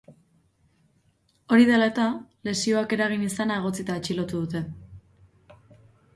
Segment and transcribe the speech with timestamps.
[1.55, 2.07] Hori dela eta,
[2.49, 4.65] lesioak eragin izana egotzita atxilotu dute.